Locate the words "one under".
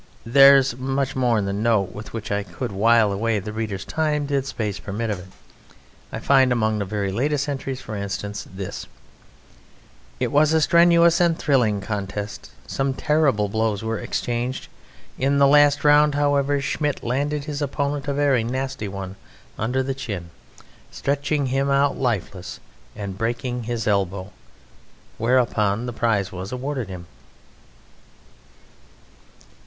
18.87-19.83